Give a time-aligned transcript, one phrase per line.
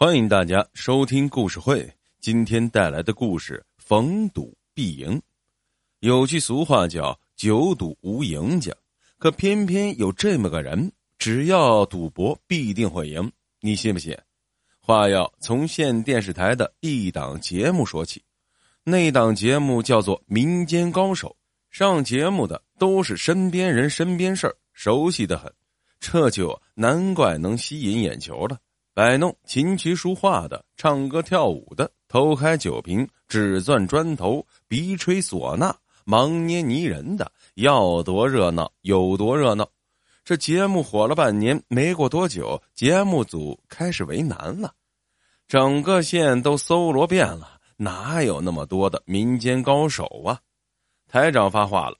[0.00, 1.92] 欢迎大家收听故事会。
[2.20, 5.20] 今天带来的故事：逢赌必赢。
[5.98, 8.72] 有句俗话叫“久赌无赢家”，
[9.18, 13.32] 可偏偏有这么个人，只要赌博必定会赢。
[13.60, 14.16] 你信不信？
[14.78, 18.22] 话要从县电视台的一档节目说起。
[18.84, 21.36] 那档节目叫做《民间高手》，
[21.76, 25.52] 上节目的都是身边人、身边事儿，熟悉的很，
[25.98, 28.56] 这就难怪能吸引眼球了。
[28.98, 35.72] 摆弄琴棋书画的，唱歌跳舞的，偷开酒瓶，只钻砖头，鼻吹唢呐，
[36.04, 39.70] 忙捏泥人的，要多热闹有多热闹。
[40.24, 44.74] 这节目火了半年，没过多久，节目组开始为难了，
[45.46, 50.40] 整个县都搜罗遍了，哪有那么多的民间高手啊？
[51.06, 51.96] 台长发话了：“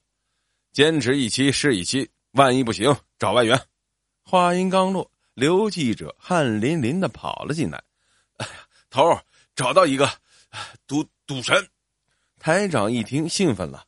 [0.74, 3.56] 坚持一期是一期，万一不行，找外援。”
[4.26, 5.08] 话音刚落。
[5.38, 7.80] 刘记者汗淋淋的跑了进来，
[8.38, 8.52] 哎呀，
[8.90, 9.16] 头
[9.54, 10.10] 找到一个
[10.84, 11.64] 赌赌神！
[12.40, 13.84] 台长一听兴奋了，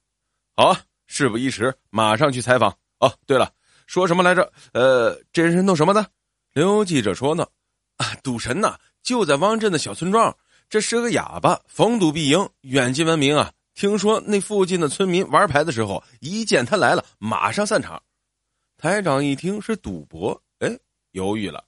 [0.54, 2.70] 好啊，事不宜迟，马上去采访。
[3.00, 3.52] 哦，对了，
[3.88, 4.52] 说什么来着？
[4.74, 6.08] 呃，这是弄什么的？
[6.52, 7.44] 刘记者说呢，
[7.96, 10.32] 啊，赌神呐，就在汪镇的小村庄，
[10.68, 13.52] 这是个哑巴，逢赌必赢，远近闻名啊。
[13.74, 18.00] 听说那附近的村民玩牌的时候，一见他来了，马上散场。
[18.76, 20.40] 台长一听是赌博。
[21.12, 21.64] 犹豫了，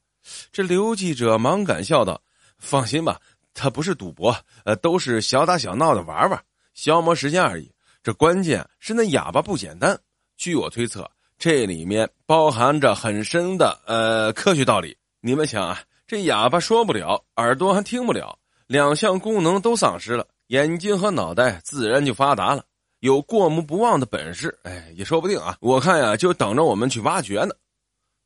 [0.53, 2.21] 这刘记者忙赶笑道
[2.59, 3.21] ：“放心吧，
[3.53, 4.35] 他不是赌博，
[4.65, 7.71] 呃，都是小打小闹的玩玩，消磨时间而已。
[8.03, 9.99] 这关键是那哑巴不简单。
[10.37, 14.97] 据我推测，这里面包含着很深的呃科学道理。
[15.21, 22.65] 你们想啊，这哑巴说不了，耳朵还听不了，两项功能都丧失了，眼睛和脑袋自然就发达了，
[23.01, 24.57] 有过目不忘的本事。
[24.65, 25.57] 哎，也说不定啊。
[25.61, 27.55] 我看呀，就等着我们去挖掘呢。”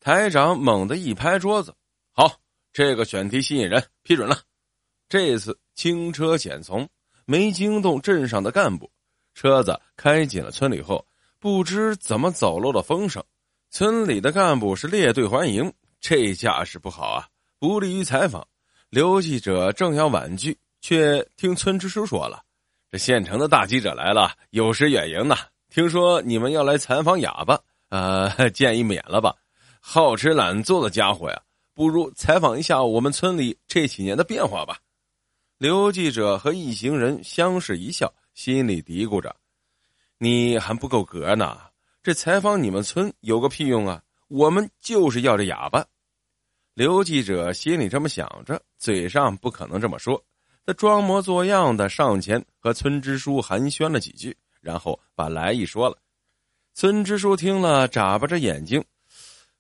[0.07, 1.75] 台长猛地一拍桌子
[2.15, 2.31] ：“好，
[2.73, 4.39] 这个选题吸引人，批准了。
[5.09, 6.89] 这次轻车简从，
[7.25, 8.89] 没惊动镇上的干部。
[9.35, 11.05] 车子开进了村里后，
[11.41, 13.21] 不知怎么走漏了风声。
[13.73, 17.27] 村里的干部是列队欢迎，这架势不好啊，
[17.59, 18.47] 不利于采访。
[18.91, 22.45] 刘记者正要婉拒，却听村支书说了
[22.93, 25.37] ：‘这县城的大记者来了，有失远迎呐。
[25.69, 27.59] 听说你们要来采访哑巴，
[27.89, 29.35] 呃，建议免了吧。’”
[29.89, 31.41] 好吃懒做的家伙呀，
[31.73, 34.81] 不如采访一下我们村里这几年的变化吧。
[35.59, 39.35] 刘记者和一行人相视一笑，心里嘀咕着
[40.19, 41.57] ：“你还不够格呢，
[42.03, 44.03] 这采访你们村有个屁用啊！
[44.27, 45.87] 我们就是要这哑巴。”
[46.75, 50.21] 刘记者心里这么想着，嘴上不可能这么说，
[50.67, 55.97] 他装模作样的上前和村支书寒暄了几句，然后把来意说了。
[56.75, 58.85] 村支书听了，眨巴着眼睛。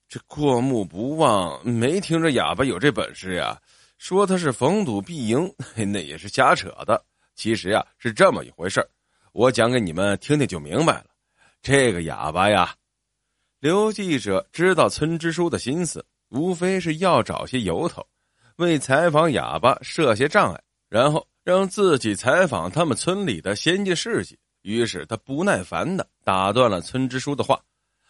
[0.08, 3.60] 这过目不忘，没听着哑巴有这本事呀？
[3.98, 7.02] 说他是逢赌必赢， 那也是瞎扯的。
[7.34, 8.86] 其实呀，是这么一回事
[9.32, 11.06] 我讲给你们听听就明白了。
[11.60, 12.74] 这个哑巴呀，
[13.58, 18.06] 刘记者知道村支书的心思，无非是要找些由头，
[18.56, 24.38] 为采访哑巴设些障碍，然后让自己采访他们村里的先进事迹。
[24.62, 27.60] 于是他不耐烦的打断了村支书的话。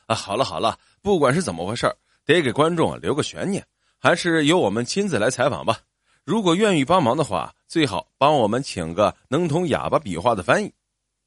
[0.07, 1.93] 啊，好了好了，不管是怎么回事
[2.25, 3.65] 得给观众留个悬念，
[3.99, 5.79] 还是由我们亲自来采访吧。
[6.25, 10.73] 如果愿意帮忙的话，最好帮我们请个能同哑巴比划的翻译。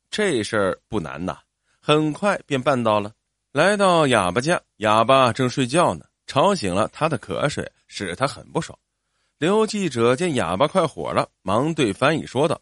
[0.09, 1.37] 这事儿不难呐，
[1.79, 3.13] 很快便办到了。
[3.51, 8.77] 来到哑巴家，哑巴正睡觉呢，吵醒了他的瞌睡，使他很不爽。
[9.37, 12.59] 刘记者见哑巴快火了，忙对翻译说道：“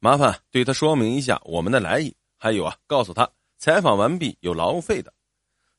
[0.00, 5.12] 麻烦对他说明一下我们的来意，还有啊，告诉他采访完毕有劳务费的。”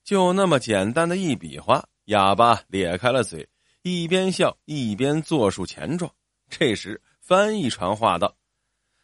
[0.10, 3.48] 就那么简单的一比划，哑巴咧开了嘴，
[3.84, 6.12] 一边笑一边作数钱状。
[6.50, 8.36] 这时，翻译传话道：“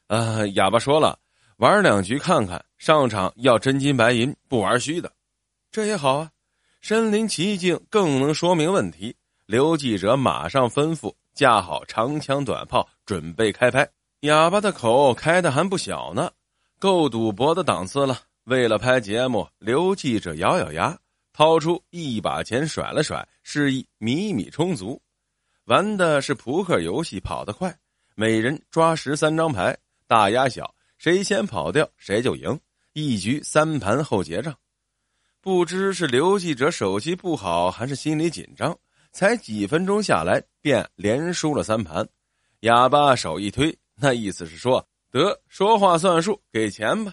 [0.09, 1.19] 呃，哑巴说了，
[1.57, 5.11] 玩两局看看，上场要真金白银，不玩虚的。
[5.69, 6.31] 这也好啊，
[6.81, 9.15] 身临其境更能说明问题。”
[9.45, 13.87] 刘记者马上吩咐架好长枪短炮，准备开拍。
[14.21, 16.31] 哑巴的口开的还不小呢，
[16.79, 18.21] 够赌博的档次了。
[18.45, 20.95] 为了拍节目，刘记者咬咬牙，
[21.33, 25.01] 掏出一把钱甩了甩，示意米米充足。
[25.63, 27.75] 玩的是扑克游戏，跑得快，
[28.13, 29.75] 每人抓十三张牌，
[30.05, 32.59] 大压小，谁先跑掉谁就赢。
[32.93, 34.55] 一局三盘后结账。
[35.41, 38.77] 不知是刘记者手气不好，还是心里紧张，
[39.11, 42.07] 才几分钟下来便连输了三盘。
[42.59, 47.11] 哑巴手一推，那意思是说得说话算数，给钱吧。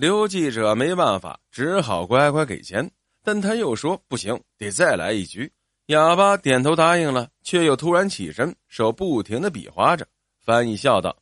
[0.00, 2.88] 刘记者没办法，只好乖乖给钱。
[3.24, 5.52] 但他又说不行，得再来一局。
[5.86, 10.06] 哑巴点头答应了，却又突然起身，手不停的比划着。
[10.40, 11.16] 翻译笑道：“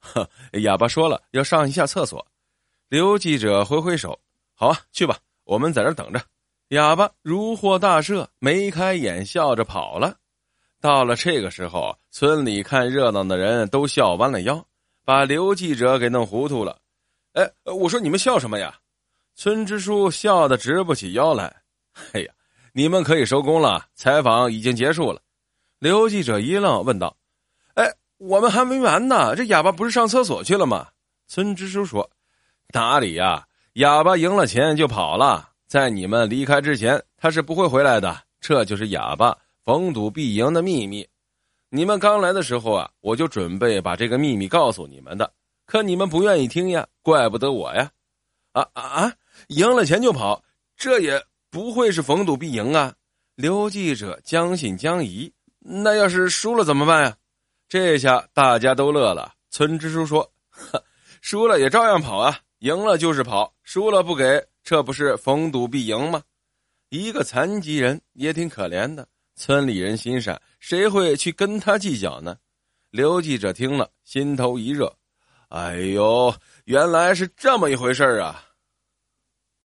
[0.00, 0.26] 呵，
[0.62, 2.26] 哑巴说了要上一下厕所。”
[2.88, 4.18] 刘记者挥挥手
[4.56, 6.18] ：“好啊，去吧，我们在这等着。”
[6.68, 10.16] 哑巴如获大赦，眉开眼笑着跑了。
[10.80, 14.66] 到了这个时候，村里看热闹的人都笑弯了腰，
[15.04, 16.78] 把刘记者给弄糊涂了。
[17.34, 18.74] 哎，我说你们笑什么呀？
[19.34, 21.54] 村支书笑得直不起腰来。
[22.12, 22.32] 哎呀，
[22.72, 25.20] 你们可以收工了，采访已经结束了。
[25.80, 27.16] 刘记者一愣，问道
[27.74, 30.86] ：“哎，我们还没完呢，这哑巴不是上厕所去了吗？”
[31.26, 32.08] 村支书说
[32.72, 33.44] ：“哪里呀？
[33.74, 38.16] 哑巴赢了钱就跑了。”在你们离开之前，他是不会回来的。
[38.40, 41.04] 这就是哑巴逢赌必赢的秘密。
[41.68, 45.28] 你们刚来的时候啊，我就准备把这个秘密告诉你们的，
[45.66, 47.90] 可你们不愿意听呀，怪不得我呀。
[48.52, 49.12] 啊啊啊！
[49.48, 50.42] 赢了钱就跑，
[50.76, 51.20] 这也
[51.50, 52.94] 不会是逢赌必赢啊。
[53.34, 55.32] 刘记者将信将疑。
[55.58, 57.16] 那要是输了怎么办呀？
[57.68, 59.32] 这下大家都乐了。
[59.50, 60.30] 村支书说
[61.22, 66.22] ：“输了也照样跑啊，赢了就是跑，输了不给。”这不是逢赌必赢吗？
[66.88, 69.06] 一个残疾人也挺可怜的。
[69.36, 72.36] 村里人心善，谁会去跟他计较呢？
[72.90, 74.96] 刘记者听了，心头一热，
[75.54, 76.34] 哎呦，
[76.64, 78.42] 原来是这么一回事啊！